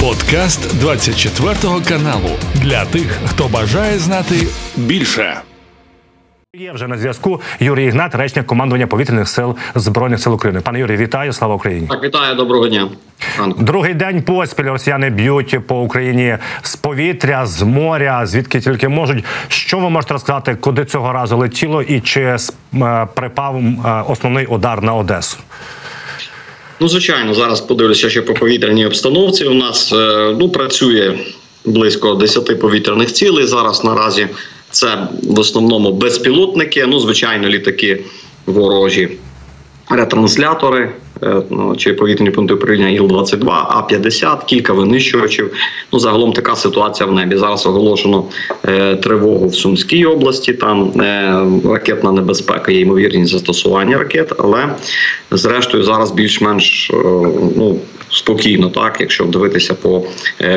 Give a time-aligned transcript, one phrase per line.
[0.00, 1.54] Подкаст 24
[1.88, 4.34] каналу для тих, хто бажає знати
[4.76, 5.40] більше.
[6.54, 10.60] Є вже на зв'язку Юрій Ігнат, речник командування повітряних сил збройних сил України.
[10.60, 11.32] Пане Юрій, вітаю!
[11.32, 11.86] Слава Україні!
[11.86, 12.88] Так, вітаю, доброго дня.
[13.38, 13.62] Ранку.
[13.62, 19.24] Другий день поспіль росіяни б'ють по Україні з повітря, з моря, звідки тільки можуть.
[19.48, 22.36] Що ви можете розказати, куди цього разу летіло, і чи
[22.74, 25.38] е, припав е, основний удар на Одесу?
[26.80, 31.18] Ну, звичайно, зараз подивлюся, що по повітряній обстановці у нас е, ну працює
[31.64, 33.46] близько 10 повітряних цілей.
[33.46, 34.28] Зараз наразі
[34.70, 36.86] це в основному безпілотники.
[36.86, 38.04] Ну, звичайно, літаки
[38.46, 39.08] ворожі,
[39.90, 40.92] ретранслятори.
[41.22, 45.52] Е, Ну, чи повітряні пункти управління Іл-22, А-50, кілька винищувачів.
[45.92, 47.36] Ну, загалом така ситуація в небі.
[47.36, 48.24] Зараз оголошено
[48.64, 50.52] е, тривогу в Сумській області.
[50.52, 54.68] Там е, ракетна небезпека, є ймовірність застосування ракет, але
[55.30, 56.94] зрештою зараз більш-менш е,
[57.56, 57.76] ну,
[58.12, 60.02] спокійно, так, якщо дивитися по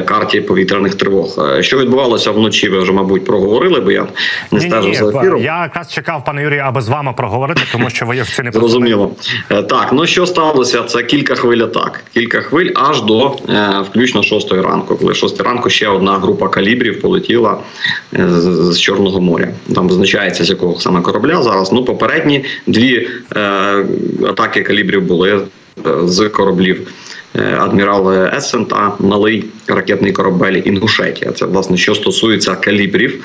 [0.05, 1.38] карті повітряних тривог.
[1.62, 4.07] Що відбувалося вночі, ви вже, мабуть, проговорили, бо я
[4.52, 5.43] не стежив за ефіром.
[5.43, 9.12] я якраз чекав, пане Юрію, аби з вами проговорити, тому що ви в ціни Зрозуміло.
[9.52, 10.84] Е, Так, ну що сталося?
[10.84, 12.04] Це кілька хвиль атак.
[12.13, 14.96] Кілька хвиль аж до е, включно шостої ранку.
[14.96, 17.57] Коли шостої ранку ще одна група калібрів полетіла
[18.13, 19.48] е, з, з Чорного моря.
[19.76, 21.71] Там визначається з якого саме корабля зараз.
[21.71, 23.40] Ну, попередні дві е,
[24.27, 25.41] атаки калібрів були е,
[26.04, 26.87] з кораблів.
[27.35, 31.31] е, Адмірал Ессен та малий ракетний корабель Інгушетія.
[31.31, 33.24] Це власне що стосується калібрів.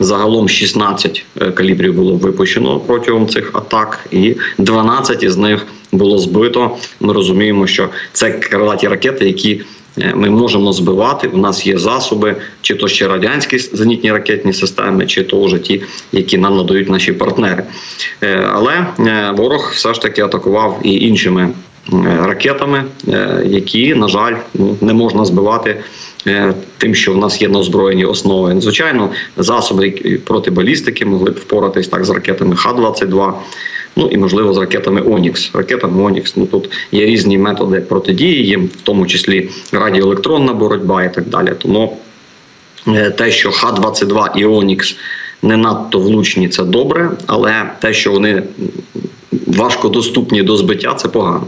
[0.00, 6.76] Загалом 16 е, калібрів було випущено протягом цих атак, і 12 із них було збито.
[7.00, 9.62] Ми розуміємо, що це крилаті ракети, які
[9.98, 11.28] е, ми можемо збивати.
[11.28, 15.82] У нас є засоби, чи то ще радянські зенітні ракетні системи, чи то вже ті,
[16.12, 17.64] які нам надають наші партнери.
[18.22, 18.86] Е, Але
[19.36, 21.50] ворог все ж таки атакував і іншими
[22.22, 25.76] ракетами, е, які, на жаль, ну, не можна збивати
[26.26, 28.60] е, тим, що в нас є на озброєні основи.
[28.60, 29.90] Звичайно, засоби
[30.24, 33.32] проти балістики могли б впоратись так з ракетами Х-22.
[33.96, 35.50] Ну і можливо з ракетами Онікс.
[35.54, 36.36] Ракетами Онікс.
[36.36, 41.52] Ну тут є різні методи протидії, їм, в тому числі радіоелектронна боротьба і так далі.
[41.58, 41.98] Тому
[42.88, 44.96] е, те, що Х-22 і Онікс
[45.42, 48.42] не надто влучні, це добре, але те, що вони
[49.58, 51.46] важко доступні до збиття, це погано.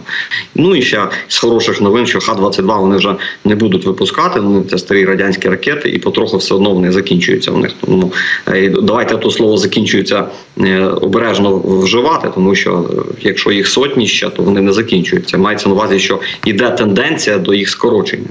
[0.54, 4.40] Ну і ще з хороших новин, що Х-22 вони вже не будуть випускати.
[4.40, 7.72] Вони це старі радянські ракети, і потроху все одно вони закінчуються в них.
[7.80, 8.12] Тому
[8.48, 10.24] е, давайте то слово закінчується
[10.60, 15.38] е, обережно вживати, тому що е, якщо їх сотні ще, то вони не закінчуються.
[15.38, 18.28] Мається на увазі, що йде тенденція до їх скорочення.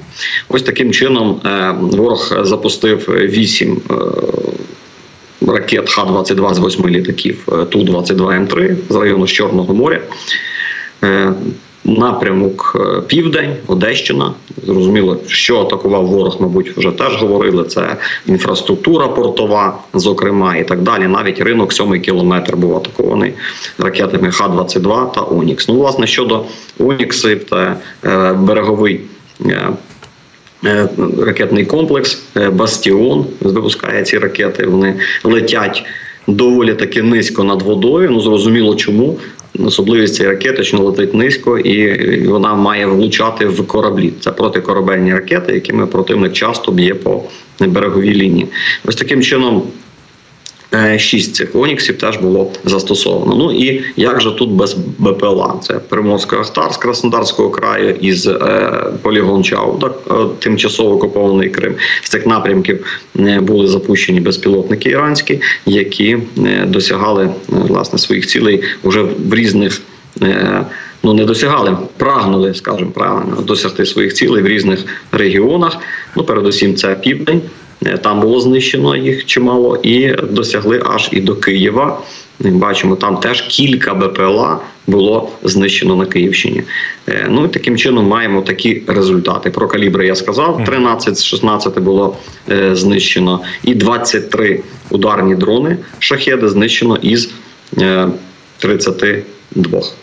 [0.50, 1.42] Ось таким чином
[1.82, 3.82] ворог запустив вісім.
[5.50, 10.02] Ракет Х-22 з восьми літаків е, Ту-22М3 з району з Чорного моря.
[11.04, 11.34] Е,
[11.86, 14.34] Напрямок е, Південь, Одещина.
[14.64, 17.64] Зрозуміло, що атакував ворог, мабуть, вже теж говорили.
[17.64, 21.08] Це інфраструктура портова, зокрема, і так далі.
[21.08, 23.34] Навіть ринок сьомий кілометр був атакований
[23.78, 25.68] ракетами Х-22 та Онікс.
[25.68, 26.46] Ну, власне, щодо
[26.80, 29.02] Оніксів та е, береговий.
[30.66, 30.90] Е,
[31.20, 34.66] ракетний комплекс е, Бастіон випускає ці ракети.
[34.66, 35.84] Вони летять
[36.28, 38.10] доволі таки низько над водою.
[38.12, 39.18] Ну зрозуміло, чому.
[39.60, 44.14] Особливість цієї ракети, що вона летить низько, і вона має влучати в кораблі.
[44.20, 47.24] Це протикорабельні ракети, якими противник часто б'є по
[47.60, 48.48] береговій лінії.
[48.86, 49.64] Ось таким чином.
[50.74, 53.36] Е, Шість цих оніксів теж було застосовано.
[53.36, 55.56] Ну і як же тут без БПЛА?
[55.64, 61.76] Це Приморська Ахтар з Краснодарського краю із е, полігон Чау, так, е, тимчасово окупований Крим.
[62.04, 66.18] З цих напрямків е, були запущені безпілотники іранські, які
[66.68, 69.82] досягали власне своїх цілей вже в різних.
[71.04, 75.78] Ну, не досягали, прагнули, скажімо правильно, досягти своїх цілей в різних регіонах.
[76.16, 77.42] Ну, передусім, це південь,
[77.86, 82.02] Е, там було знищено їх чимало, і досягли аж і до Києва.
[82.40, 86.64] Бачимо, там теж кілька БПЛА було знищено на Київщині.
[87.10, 89.50] Е, ну і таким чином маємо такі результати.
[89.50, 92.18] Про калібри я сказав: 13 з 16 було
[92.50, 94.60] е, знищено, і 23
[94.90, 97.32] ударні дрони шахеди знищено із
[98.58, 99.94] 30 Донбасу.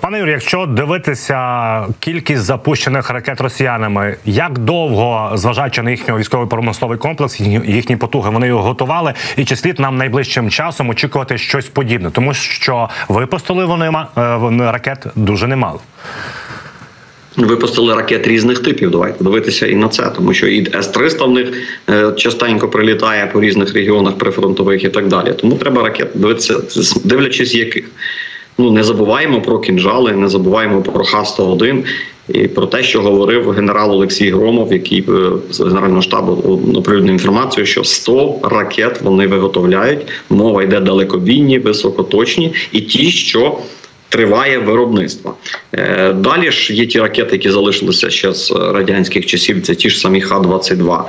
[0.00, 6.98] Пане Юрі, якщо дивитися кількість запущених ракет росіянами, як довго, зважаючи на їхній військовий промисловий
[6.98, 12.10] комплекс, їхні потуги вони його готували, і чи слід нам найближчим часом очікувати щось подібне,
[12.10, 15.80] тому що випустили вони е, ракет дуже немало.
[17.36, 18.90] Випустили ракет різних типів.
[18.90, 21.52] Давайте дивитися і на це, тому що і С-300 в них
[21.90, 25.32] е, частенько прилітає по різних регіонах прифронтових і так далі.
[25.32, 26.54] Тому треба ракет дивитися,
[27.04, 27.84] дивлячись, яких
[28.58, 31.84] Ну не забуваємо про кінжали, не забуваємо про Х-101
[32.28, 36.32] І про те, що говорив генерал Олексій Громов, який е, з Генерального штабу
[36.74, 40.06] оприлюднив інформацію, що 100 ракет вони виготовляють.
[40.30, 43.58] Мова йде далекобійні, високоточні, і ті, що
[44.08, 45.34] триває виробництво.
[45.72, 49.62] Е, Далі ж є ті ракети, які залишилися ще з радянських часів.
[49.62, 51.02] Це ті ж самі Х-22.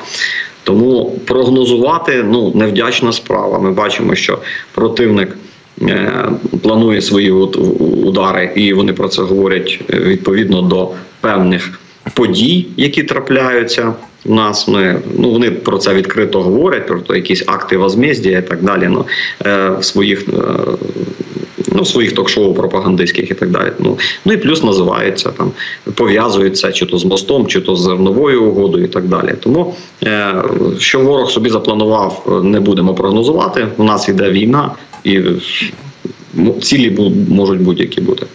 [0.63, 3.60] Тому прогнозувати ну невдячна справа.
[3.60, 4.40] Ми бачимо, що
[4.74, 5.38] противник.
[5.81, 6.29] Е,
[6.63, 10.89] Планує свої удари, і вони про це говорять е, відповідно до
[11.21, 11.79] певних
[12.13, 13.93] подій, які трапляються
[14.25, 14.67] у нас.
[14.67, 18.87] Ми, ну вони про це відкрито говорять, про то якісь акти возмездія і так далі.
[18.87, 19.05] Ну
[19.45, 20.25] е, в своїх
[21.71, 23.71] ну, своїх ток-шоу пропагандистських і так далі.
[23.79, 25.51] Ну ну і плюс називаються там,
[25.95, 29.33] пов'язуються чи то з мостом, чи то з зерновою угодою, і так далі.
[29.39, 29.75] Тому
[30.79, 33.67] що ворог собі запланував, не будемо прогнозувати.
[33.77, 34.71] У нас іде війна
[35.04, 35.22] і.
[36.62, 38.25] Цілі можуть будь-які бути,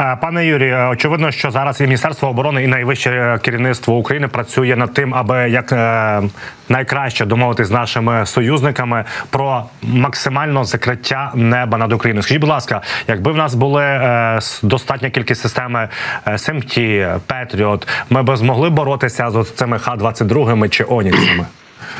[0.00, 0.88] е, пане Юрію.
[0.92, 5.72] Очевидно, що зараз і міністерство оборони і найвище керівництво України працює над тим, аби як
[5.72, 6.22] е,
[6.68, 12.22] найкраще домовитися з нашими союзниками про максимальне закриття неба над Україною.
[12.22, 15.88] Скажіть, будь ласка, якби в нас були е, достатня кількість системи
[16.36, 16.78] СМТ,
[17.26, 21.46] Петріот, ми б змогли боротися з цими Х-22 чи Оніксами?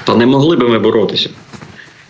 [0.04, 1.30] Та не могли би ми боротися,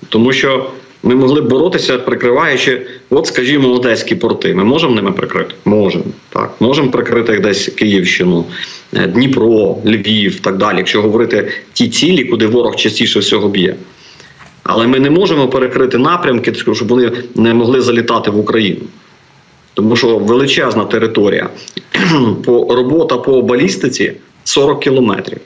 [0.09, 0.71] тому що.
[1.03, 4.55] Ми могли б боротися, прикриваючи, от, скажімо, одеські порти.
[4.55, 5.55] Ми можемо ними прикрити?
[5.65, 6.05] Можемо.
[6.29, 8.45] Так, можемо прикрити десь Київщину,
[8.95, 10.79] е, Дніпро, Львів, так далі.
[10.79, 13.77] Якщо говорити ті цілі, куди ворог частіше всього б'є.
[14.63, 18.81] Але ми не можемо перекрити напрямки, щоб вони не могли залітати в Україну.
[19.75, 21.49] Тому що величезна територія.
[22.47, 24.13] Робота по балістиці
[24.45, 25.39] 40 кілометрів.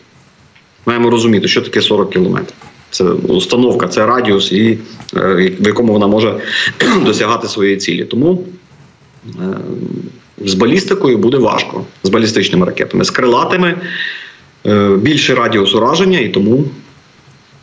[0.87, 2.57] Маємо розуміти, що таке 40 кілометрів.
[2.91, 4.79] Це установка, це радіус, і
[5.17, 6.35] е, в якому вона може
[7.05, 8.05] досягати своєї цілі.
[8.05, 8.45] Тому
[9.27, 9.31] е,
[10.45, 13.75] з балістикою буде важко, з балістичними ракетами, з крилатими
[14.67, 16.65] е, більше радіус ураження, і тому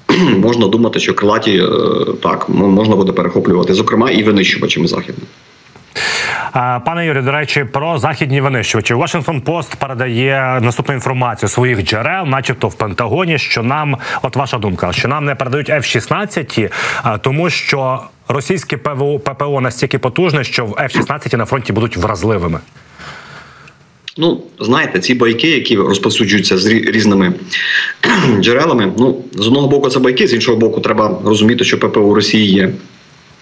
[0.38, 1.64] можна думати, що крилаті
[2.24, 5.28] так можна буде перехоплювати, зокрема і винищувачами західними.
[6.58, 12.68] Пане Юрі, до речі, про західні винищувачі Washington Post передає наступну інформацію своїх джерел, начебто
[12.68, 13.38] в Пентагоні.
[13.38, 16.70] Що нам, от ваша думка, що нам не передають F-16,
[17.22, 22.60] тому що російське ПВО ППО настільки потужне, що в F-16 на фронті будуть вразливими.
[24.18, 27.34] Ну, знаєте, ці байки, які розповсюджуються з різними
[28.40, 28.92] джерелами.
[28.98, 32.70] Ну, з одного боку, це байки, з іншого боку, треба розуміти, що ППО Росії є,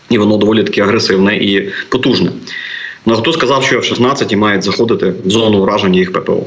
[0.09, 2.31] і воно доволі таки агресивне і потужне.
[3.05, 6.45] Ну хто сказав, що F-16 мають заходити в зону враження їх ППО?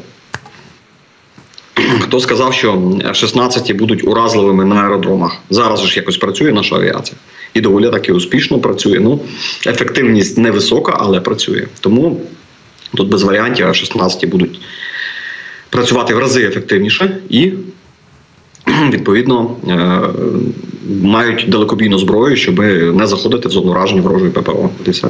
[2.01, 5.37] Хто сказав, що F-16 будуть уразливими на аеродромах?
[5.51, 7.17] Зараз ж якось працює наша авіація.
[7.55, 8.99] І доволі таки успішно працює.
[9.01, 9.21] Ну,
[9.67, 11.67] ефективність невисока, але працює.
[11.81, 12.21] Тому
[12.97, 14.61] тут без варіантів F-16 будуть
[15.71, 17.53] працювати в рази ефективніше і
[18.93, 20.00] відповідно е,
[21.03, 22.59] мають далекобійну зброю, щоб
[22.94, 24.70] не заходити в зону враження ворожої ППО.
[24.87, 25.09] все.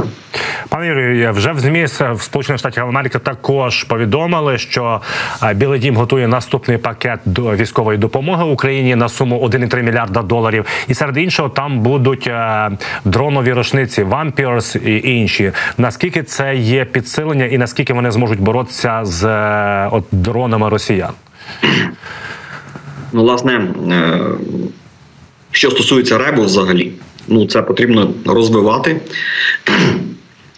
[0.69, 5.01] Пане Юрію, вже в змі в Сполучених Штатів Америки також повідомили, що
[5.43, 10.65] е, Білий Дім готує наступний пакет до військової допомоги Україні на суму 1,3 мільярда доларів.
[10.89, 12.71] І серед іншого там будуть е,
[13.05, 15.53] дронові рушниці Вампірс і інші.
[15.79, 19.27] Наскільки це є підсилення, і наскільки вони зможуть боротися з
[19.87, 21.13] от дронами росіян?
[23.13, 23.53] Ну, власне,
[23.91, 24.21] е,
[25.51, 26.93] що стосується ребу, взагалі,
[27.29, 29.01] ну це потрібно розвивати.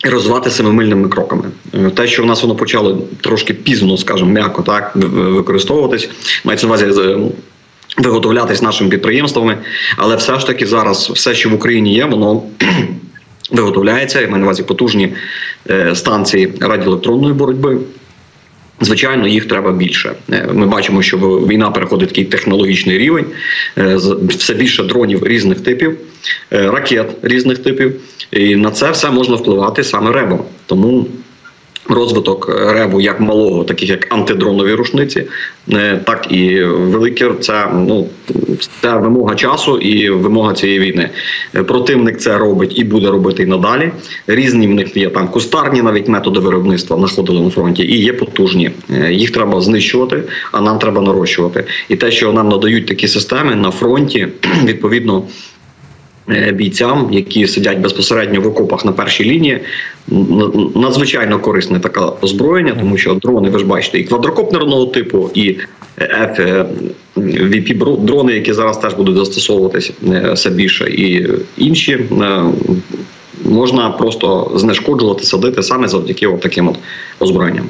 [0.05, 1.45] І розвивати семимильними кроками.
[1.75, 6.11] Е, те, що в нас воно почало трошки пізно, скажімо, м'яко так використовуватись,
[6.45, 7.19] мається на увазі е,
[7.99, 9.59] виготовлятись нашими підприємствами,
[9.97, 12.43] але все ж таки зараз все, що в Україні є, воно
[13.51, 14.21] виготовляється.
[14.21, 15.15] Я маю на увазі потужні
[15.95, 17.79] станції радіоелектронної боротьби.
[18.81, 20.13] Звичайно, їх треба більше.
[20.33, 23.25] Е, ми бачимо, що війна переходить такий технологічний рівень,
[23.79, 23.97] е,
[24.29, 25.97] все більше дронів різних типів,
[26.53, 27.95] е, ракет різних типів,
[28.33, 30.41] і на це все можна впливати саме ребом.
[30.67, 31.07] Тому
[31.89, 35.25] розвиток ребу як малого, таких як антидронові рушниці,
[36.05, 37.31] так і велике.
[37.41, 38.09] Це ну
[38.81, 41.11] це вимога часу і вимога цієї війни.
[41.67, 43.91] Противник це робить і буде робити і надалі.
[44.27, 48.71] Різні в них є там кустарні, навіть методи виробництва знаходили на фронті, і є потужні.
[48.91, 50.23] Е, їх треба знищувати,
[50.53, 51.65] а нам треба нарощувати.
[51.89, 54.29] І те, що нам надають такі системи на фронті,
[54.65, 55.23] відповідно.
[56.31, 59.61] Е, бійцям, які сидять безпосередньо в окопах на першій лінії,
[60.75, 65.57] надзвичайно корисне таке озброєння, тому що дрони, ви ж бачите, і квадрокоптерного типу, і
[65.99, 71.99] FVP е, дрони, які зараз теж будуть застосовуватися е, все більше, і інші
[73.45, 76.77] можна просто знешкоджувати, садити саме завдяки таким от
[77.21, 77.65] озброєнням.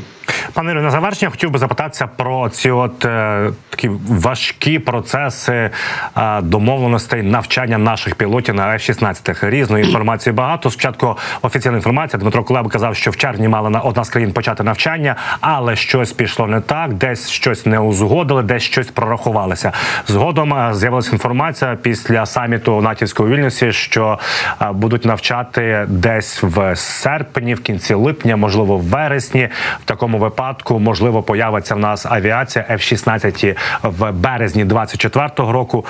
[0.52, 5.70] Пане Юрію, на завершення хотів би запитатися про ці от е, такі важкі процеси
[6.16, 9.50] е, домовленостей навчання наших пілотів на F-16.
[9.50, 10.70] Різної інформації багато.
[10.70, 12.20] Спочатку офіційна інформація.
[12.20, 16.12] Дмитро Кулеба казав, що в червні мала на одна з країн почати навчання, але щось
[16.12, 19.72] пішло не так, десь щось не узгодили, десь щось прорахувалося.
[20.06, 24.18] Згодом е, з'явилася інформація після саміту натівського Вільнюсі, що
[24.62, 29.48] е, будуть навчати десь в серпні, в кінці липня, можливо, в вересні.
[29.80, 35.86] В такому випадку можливо появиться в нас авіація F-16 в березні 24-го року.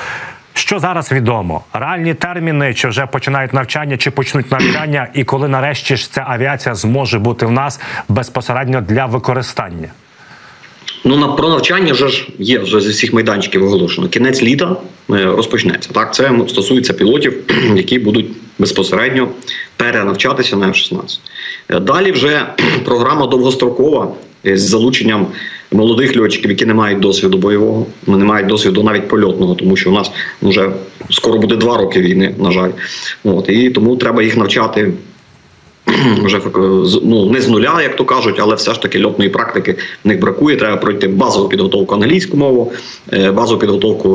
[0.55, 1.61] Що зараз відомо?
[1.73, 6.75] Реальні терміни, чи вже починають навчання, чи почнуть навчання, і коли нарешті ж ця авіація
[6.75, 9.89] зможе бути в нас безпосередньо для використання?
[11.05, 14.09] Ну на про навчання вже ж є вже зі всіх майданчиків оголошено.
[14.09, 14.77] Кінець літа
[15.11, 15.91] е, розпочнеться.
[15.93, 17.35] Так, це стосується пілотів,
[17.75, 18.27] які будуть
[18.59, 19.29] безпосередньо
[19.77, 21.21] перенавчатися на F-16.
[21.73, 22.47] Е, Далі вже
[22.85, 24.09] програма довгострокова
[24.47, 25.27] е, з залученням
[25.73, 29.91] молодих льотчиків, які не мають досвіду бойового, ну, не мають досвіду навіть польотного, тому що
[29.91, 30.11] у нас
[30.43, 30.71] вже
[31.11, 32.71] скоро буде два роки війни, на жаль.
[33.25, 34.93] От і тому треба їх навчати
[36.25, 39.77] вже фак- ну, не з нуля, як то кажуть, але все ж таки льотної практики
[40.05, 40.57] в них бракує.
[40.57, 42.73] Треба пройти базову підготовку англійську мову,
[43.13, 44.09] е, базову підготовку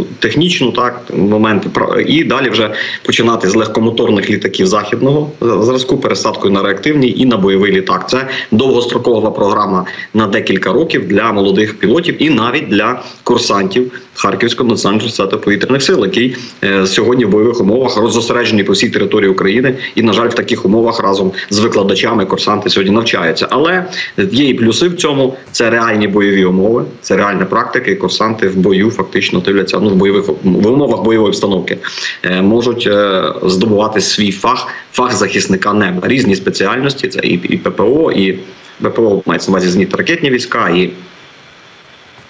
[0.00, 1.70] е, технічну, так моменти
[2.06, 2.70] і далі вже
[3.02, 8.08] починати з легкомоторних літаків західного зразку, пересадкою на реактивний і на бойовий літак.
[8.10, 15.02] Це довгострокова програма на декілька років для молодих пілотів і навіть для курсантів Харківського національного
[15.02, 20.02] університету повітряних сил, який е, сьогодні в бойових умовах роззосереджений по всій території України, і
[20.02, 23.46] на жаль, в таких умовах разом з викладачами курсанти сьогодні навчаються.
[23.50, 23.84] Але
[24.16, 28.56] є і плюси в цьому: це реальні бойові умови, це реальна практика, і курсанти в
[28.56, 31.78] бою фактично дивляться ну в бойових в умовах бойової обстановки,
[32.22, 37.08] е, можуть е, здобувати свій фах, фах захисника неба, різні спеціальності.
[37.08, 38.38] Це і, і ППО, і
[38.80, 40.90] ВПО мається на увазі зенітно-ракетні війська і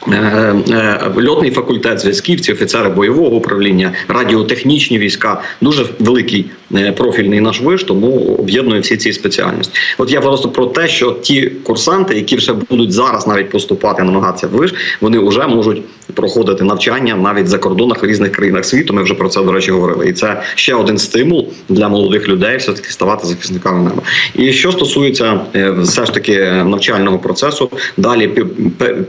[0.09, 6.51] Е, Льотний факультет зв'язківці, офіцери бойового управління, радіотехнічні війська дуже великий
[6.97, 9.73] профільний наш виш, тому об'єднує всі ці спеціальності.
[9.99, 14.47] От я просто про те, що ті курсанти, які вже будуть зараз навіть поступати, намагатися
[14.47, 15.83] в виш, вони вже можуть
[16.15, 18.95] проходити навчання навіть за кордонах в різних країнах світу.
[18.95, 22.57] Ми вже про це до речі говорили, і це ще один стимул для молодих людей,
[22.57, 24.03] все таки ставати захисниками неба.
[24.35, 28.29] І що стосується е, все ж таки навчального процесу, далі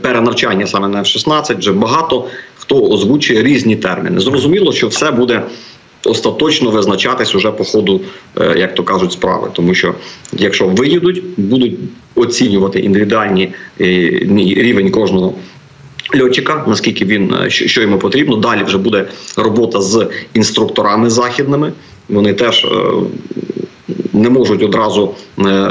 [0.02, 2.24] перенавчання саме на F-16, вже багато
[2.58, 4.20] хто озвучує різні терміни.
[4.20, 5.42] Зрозуміло, що все буде.
[6.06, 8.00] Остаточно визначатись уже по ходу,
[8.40, 9.94] е, як то кажуть, справи, тому що
[10.32, 11.74] якщо виїдуть, будуть
[12.14, 13.84] оцінювати індивідуальні е,
[14.56, 15.34] рівень кожного
[16.20, 18.36] льотчика, наскільки він е, що йому потрібно.
[18.36, 21.72] Далі вже буде робота з інструкторами західними.
[22.08, 22.66] Вони теж
[24.14, 25.70] не можуть одразу е,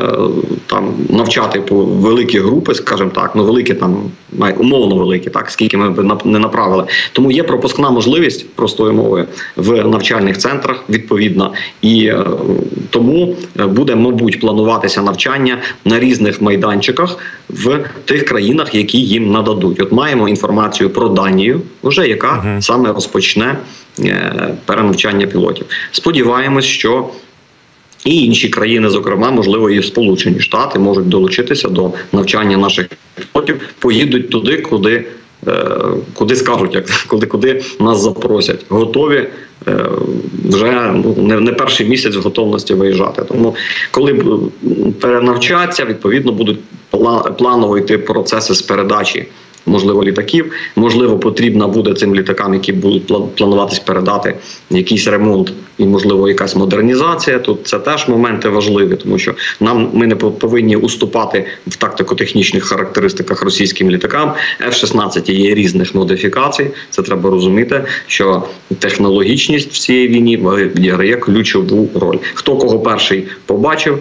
[0.66, 4.12] там навчати по великі групи, скажімо так, ну великі там
[4.58, 6.86] умовно великі, так скільки ми б не направили.
[7.12, 12.26] Тому є пропускна можливість простою мовою в навчальних центрах відповідно, і е,
[12.90, 17.18] тому е, буде, мабуть, плануватися навчання на різних майданчиках
[17.50, 19.82] в тих країнах, які їм нададуть.
[19.82, 23.58] От маємо інформацію про Данію, вже яка саме розпочне
[24.66, 25.66] перенавчання пілотів.
[25.92, 27.10] Сподіваємось, що
[28.06, 32.88] і інші країни, зокрема, можливо, і Сполучені Штати можуть долучитися до навчання наших
[33.34, 35.06] пілотів, поїдуть туди, куди.
[35.48, 35.54] е,
[36.14, 39.28] Куди скажуть, як куди куди нас запросять, готові
[39.68, 39.86] е,
[40.50, 43.22] вже ну не, не перший місяць в готовності виїжджати.
[43.28, 43.56] Тому,
[43.92, 44.22] коли
[45.00, 46.60] перенавчаться, відповідно будуть
[46.92, 49.26] пла- планово йти процеси з передачі
[49.66, 50.52] можливо, літаків.
[50.76, 54.36] Можливо, потрібно буде цим літакам, які будуть плануватись передати
[54.70, 57.40] якийсь ремонт і, можливо, якась модернізація.
[57.40, 62.64] Тут це теж моменти важливі, тому що нам ми не по- повинні уступати в тактико-технічних
[62.64, 64.34] характеристиках російським літакам.
[64.68, 66.68] F-16 є різних модифікацій.
[66.90, 68.44] Це треба розуміти, що
[68.80, 72.18] технологічність в цій війні відіграє ключову роль.
[72.34, 74.00] Хто кого перший побачив,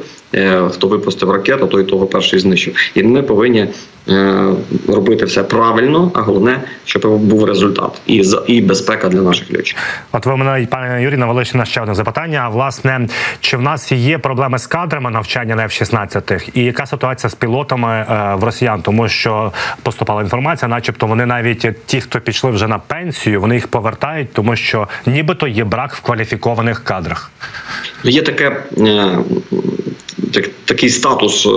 [0.71, 2.75] хто випустив ракету, той того перший знищив.
[2.95, 3.69] І ми повинні
[4.09, 4.45] е,
[4.89, 9.83] робити все правильно, а головне, щоб був результат і і безпека для наших льотчиків.
[10.13, 12.43] От ви мене, пане Юрій, навели ще на ще одне запитання.
[12.45, 13.09] А власне,
[13.41, 16.51] чи в нас є проблеми з кадрами навчання на F-16?
[16.55, 18.83] І яка ситуація з пілотами е, в росіян?
[18.83, 23.69] Тому що поступала інформація, начебто вони навіть ті, хто пішли вже на пенсію, вони їх
[23.69, 27.31] повертають, тому що нібито є брак в кваліфікованих кадрах.
[28.05, 28.63] Є таке.
[30.31, 31.51] Так- Такий статус е,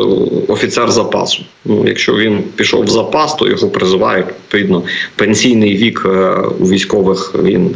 [0.47, 1.43] офіцер запасу.
[1.65, 4.83] Ну, якщо він пішов в запас, то його призивають відповідно.
[5.15, 7.75] Пенсійний вік е, у військових він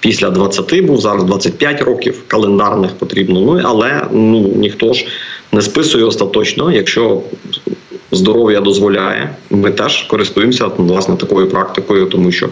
[0.00, 3.40] після 20 був, зараз 25 років календарних потрібно.
[3.40, 5.06] Ну але ну ніхто ж
[5.52, 7.22] не списує остаточно, якщо
[8.12, 9.30] здоров'я дозволяє.
[9.50, 12.48] Ми теж користуємося власне такою практикою, тому що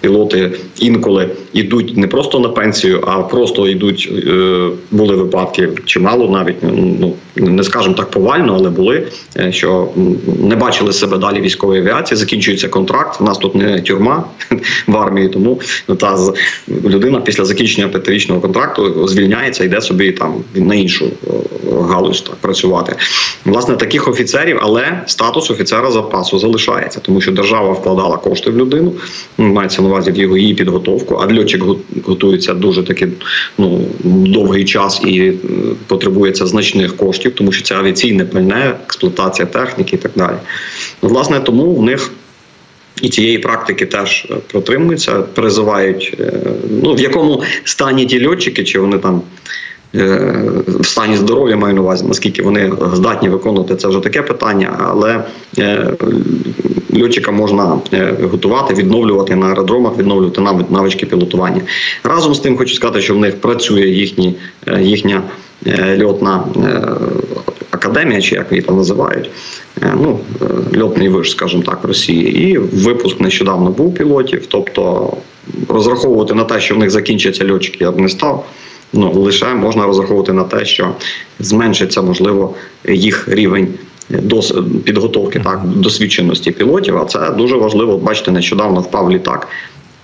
[0.00, 4.12] пілоти інколи йдуть не просто на пенсію, а просто йдуть.
[4.26, 9.06] Е, були випадки чимало, навіть ну не скажемо так повально, але були
[9.36, 9.88] е, що
[10.42, 12.18] не бачили себе далі військової авіації.
[12.18, 13.20] Закінчується контракт.
[13.20, 14.24] У нас тут не тюрма
[14.86, 16.18] в армії, тому ну, та
[16.84, 21.10] людина після закінчення п'ятирічного контракту звільняється, йде собі там на іншу
[21.90, 22.96] галузь так працювати.
[23.44, 28.92] Власне, таких офіцерів, але статус офіцера запасу залишається, тому що держава вкладала кошти в людину.
[29.38, 31.14] Мається на увазі в його її підготовку.
[31.14, 31.62] А льотчик
[32.04, 33.08] готується дуже таки
[33.58, 35.34] ну довгий час і е,
[35.86, 40.36] потребується значних коштів, тому що це авіаційне пальне, експлуатація техніки і так далі.
[41.02, 42.10] Ну, Власне, тому в них.
[43.02, 46.16] І цієї практики теж е, протримуються, призивають.
[46.20, 46.32] Е,
[46.82, 49.22] ну в якому стані ті льотчики, чи вони там
[50.66, 55.24] в стані здоров'я маю на увазі, наскільки вони здатні виконувати це вже таке питання, але
[55.58, 55.90] е,
[57.02, 61.62] льотчика можна е, готувати, відновлювати на аеродромах, відновлювати навички пілотування.
[62.04, 64.34] Разом з тим хочу сказати, що в них працює їхні,
[64.80, 65.22] їхня
[66.02, 66.44] льотна
[67.70, 69.30] академія, чи як її там називають.
[69.82, 70.18] Ну,
[70.80, 74.46] льотний виш, скажімо так, в Росії, і випуск нещодавно був пілотів.
[74.46, 75.12] Тобто
[75.68, 78.46] розраховувати на те, що в них закінчаться льотчики, я б не став
[78.94, 80.94] ну лише можна розраховувати на те, що
[81.38, 83.68] зменшиться можливо їх рівень
[84.08, 86.98] дос підготовки так досвідченості пілотів.
[86.98, 87.98] А це дуже важливо.
[87.98, 89.48] Бачите, нещодавно впав літак.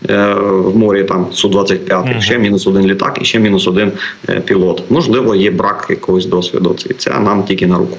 [0.08, 2.20] Е, в морі там су 25 uh -huh.
[2.20, 3.92] ще мінус один літак і ще мінус один
[4.28, 4.90] е, пілот.
[4.90, 6.76] Можливо, є брак якогось досвіду.
[6.98, 7.96] Це нам тільки на руку.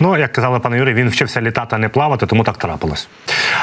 [0.00, 3.08] Ну як казали пане Юрій, він вчився літати, а не плавати, тому так трапилось.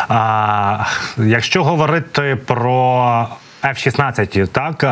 [0.08, 0.78] А,
[1.18, 3.28] Якщо говорити про
[3.64, 4.84] F-16, так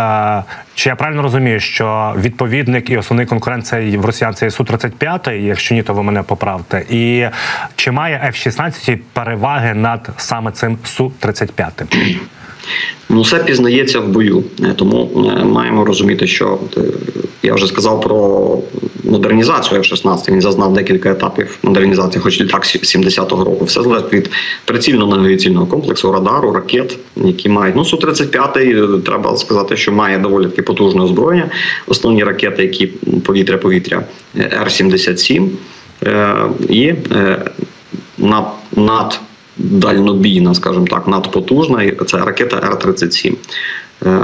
[0.76, 5.28] чи я правильно розумію, що відповідник і основний конкурент це в росіян це су 35
[5.28, 6.86] якщо ні, то ви мене поправте.
[6.90, 7.28] І
[7.76, 11.84] чи має F-16 переваги над саме цим су 35
[13.14, 16.82] Ну, все пізнається в бою, е, тому е, маємо розуміти, що е,
[17.44, 18.58] я вже сказав про
[19.04, 23.66] модернізацію F-16, Він зазнав декілька етапів модернізації, хоч літак 70-го року.
[23.66, 24.30] Все залежить від
[24.68, 30.62] прицільно-навігаційного комплексу, радару, ракет, які мають ну су 35 Треба сказати, що має доволі таки
[30.62, 31.50] потужне озброєння.
[31.88, 32.88] Основні ракети, які
[33.24, 34.04] повітря-повітря,
[34.38, 35.50] Р-77
[36.70, 36.94] і
[38.76, 39.20] над
[39.58, 41.92] дальнобійна, скажімо так, надпотужна.
[42.08, 43.36] Це ракета Р-37.
[44.06, 44.20] Е,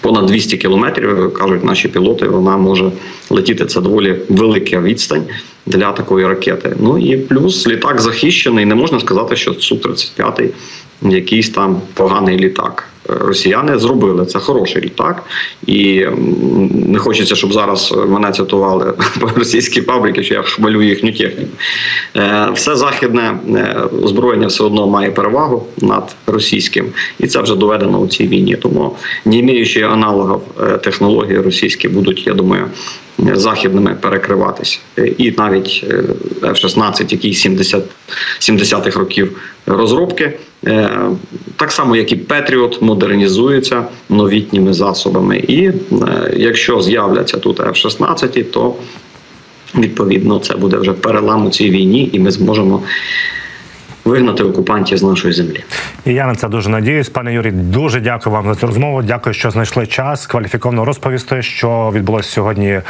[0.00, 2.28] понад 200 кілометрів кажуть наші пілоти.
[2.28, 2.92] Вона може
[3.30, 3.66] летіти.
[3.66, 5.24] Це доволі велика відстань
[5.66, 6.76] для такої ракети.
[6.80, 8.64] Ну і плюс літак захищений.
[8.66, 10.42] Не можна сказати, що су 35
[11.02, 12.88] якийсь там поганий літак
[13.20, 14.26] росіяни зробили.
[14.26, 15.22] Це хороший літак,
[15.66, 16.06] і
[16.70, 21.50] не хочеться, щоб зараз мене цитували по російській фабрики, що я хвалю їхню техніку.
[22.16, 26.86] Е, все західне е, озброєння все одно має перевагу над російським,
[27.18, 28.56] і це вже доведено у цій війні.
[28.56, 32.64] Тому не іміючи аналогів е, технології російські будуть, я думаю.
[33.32, 34.78] Західними перекриватися,
[35.18, 35.84] і навіть
[36.42, 37.84] F-16, який 70
[38.40, 40.32] 70-х років розробки,
[41.56, 45.36] так само як і Петріот, модернізується новітніми засобами.
[45.36, 45.74] І е,
[46.36, 48.74] якщо з'являться тут F-16, то
[49.74, 52.82] відповідно це буде вже перелам у цій війні, і ми зможемо.
[54.04, 55.64] Вигнати окупантів з нашої землі,
[56.06, 57.08] і я на це дуже надіюсь.
[57.08, 59.02] Пане Юрій, дуже дякую вам за цю розмову.
[59.02, 62.82] Дякую, що знайшли час кваліфіковано розповісти, що відбулося сьогодні, е,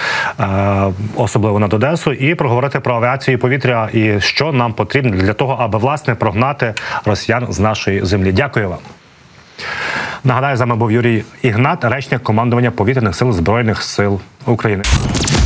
[1.17, 5.79] особливо над Одесу, і проговорити про авіацію повітря і що нам потрібно для того, аби
[5.79, 8.33] власне прогнати росіян з нашої землі.
[8.33, 8.79] Дякую вам.
[10.25, 14.85] Нагадаю, з вами був Юрій Ігнат, речник командування повітряних сил збройних сил України.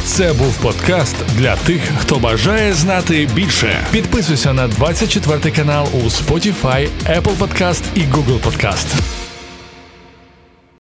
[0.05, 3.77] Це був подкаст для тих, хто бажає знати більше.
[3.91, 8.87] Підписуйся на 24 канал у Spotify, Apple Podcast і Google Podcast.